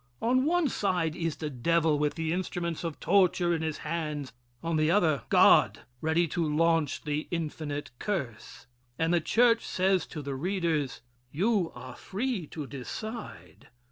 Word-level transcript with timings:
On 0.19 0.45
one 0.45 0.67
side 0.67 1.15
is 1.15 1.35
the 1.35 1.51
devil, 1.51 1.99
with 1.99 2.15
the 2.15 2.33
instruments 2.33 2.83
of 2.83 2.99
torture 2.99 3.53
in 3.53 3.61
his 3.61 3.77
hands. 3.85 4.33
On 4.63 4.75
the 4.75 4.89
other, 4.89 5.21
God, 5.29 5.81
ready 6.01 6.27
to 6.29 6.43
launch 6.43 7.03
the 7.03 7.27
infinite 7.29 7.91
curse. 7.99 8.65
And 8.97 9.13
the 9.13 9.21
church 9.21 9.63
says 9.63 10.07
to 10.07 10.23
the 10.23 10.33
readers: 10.33 11.03
"You 11.31 11.71
are 11.75 11.95
free 11.95 12.47
to 12.47 12.65
decide. 12.65 13.67